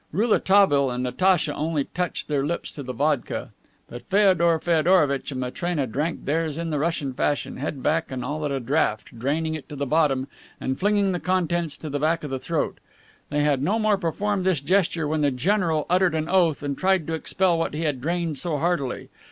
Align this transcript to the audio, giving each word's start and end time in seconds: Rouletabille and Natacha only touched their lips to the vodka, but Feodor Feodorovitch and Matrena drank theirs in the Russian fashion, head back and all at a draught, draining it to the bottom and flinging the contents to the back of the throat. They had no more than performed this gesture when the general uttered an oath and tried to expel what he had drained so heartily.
Rouletabille 0.11 0.89
and 0.89 1.03
Natacha 1.03 1.53
only 1.53 1.83
touched 1.83 2.27
their 2.27 2.43
lips 2.43 2.71
to 2.71 2.81
the 2.81 2.91
vodka, 2.91 3.51
but 3.87 4.09
Feodor 4.09 4.57
Feodorovitch 4.57 5.29
and 5.31 5.39
Matrena 5.39 5.85
drank 5.85 6.25
theirs 6.25 6.57
in 6.57 6.71
the 6.71 6.79
Russian 6.79 7.13
fashion, 7.13 7.57
head 7.57 7.83
back 7.83 8.11
and 8.11 8.25
all 8.25 8.43
at 8.43 8.49
a 8.51 8.59
draught, 8.59 9.19
draining 9.19 9.53
it 9.53 9.69
to 9.69 9.75
the 9.75 9.85
bottom 9.85 10.27
and 10.59 10.79
flinging 10.79 11.11
the 11.11 11.19
contents 11.19 11.77
to 11.77 11.87
the 11.87 11.99
back 11.99 12.23
of 12.23 12.31
the 12.31 12.39
throat. 12.39 12.79
They 13.29 13.41
had 13.43 13.61
no 13.61 13.77
more 13.77 13.93
than 13.93 14.01
performed 14.01 14.43
this 14.43 14.59
gesture 14.59 15.07
when 15.07 15.21
the 15.21 15.29
general 15.29 15.85
uttered 15.87 16.15
an 16.15 16.27
oath 16.27 16.63
and 16.63 16.75
tried 16.75 17.05
to 17.05 17.13
expel 17.13 17.59
what 17.59 17.75
he 17.75 17.81
had 17.83 18.01
drained 18.01 18.39
so 18.39 18.57
heartily. 18.57 19.09